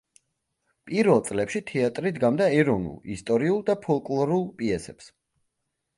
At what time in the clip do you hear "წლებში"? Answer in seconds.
1.27-1.61